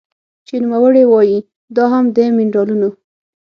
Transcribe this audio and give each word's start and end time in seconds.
چې 0.47 0.55
نوموړې 0.63 1.03
وايي 1.07 1.39
دا 1.75 1.85
هم 1.93 2.05
د 2.15 2.17
مېنرالونو 2.37 2.89